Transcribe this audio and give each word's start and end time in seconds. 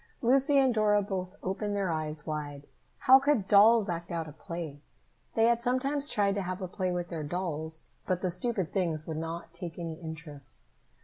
Lucy 0.23 0.57
and 0.57 0.73
Dora 0.73 1.03
both 1.03 1.35
opened 1.43 1.75
their 1.75 1.91
eyes 1.91 2.25
wide. 2.25 2.65
How 3.01 3.19
could 3.19 3.47
dolls 3.47 3.87
act 3.87 4.09
a 4.09 4.31
play? 4.35 4.81
They 5.35 5.45
had 5.45 5.61
sometimes 5.61 6.09
tried 6.09 6.33
to 6.33 6.41
have 6.41 6.59
a 6.59 6.67
play 6.67 6.91
with 6.91 7.09
their 7.09 7.21
dolls, 7.21 7.91
but 8.07 8.21
the 8.21 8.31
stupid 8.31 8.73
things 8.73 9.05
would 9.05 9.17
not 9.17 9.53
take 9.53 9.77
any 9.77 10.01
interest. 10.01 10.63